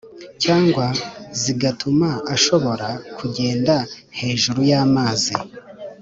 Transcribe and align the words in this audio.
cyangwa 0.43 0.85
zigatuma 1.41 2.09
ashobora 2.35 2.87
kugenda 3.17 3.75
hejuru 4.19 4.59
y’amazi 4.69 5.33